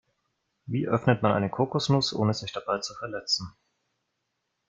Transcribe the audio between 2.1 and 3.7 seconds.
ohne sich dabei zu verletzen?